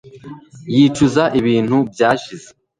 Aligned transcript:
Yicuza 0.73 1.23
ibintu 1.39 1.73
byashize 1.91 2.49